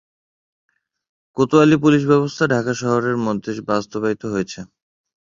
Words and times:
কোতোয়ালী 1.37 1.77
police 1.83 2.03
ব্যবস্থা 2.05 2.43
ঢাকা 2.53 2.73
শহরের 2.81 3.17
মধ্যে 3.25 3.51
বাস্তবায়িত 3.69 4.23
হয়েছে। 4.33 4.59